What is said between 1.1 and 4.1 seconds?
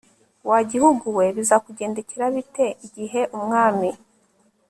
we bizakugendekera bite igihe umwami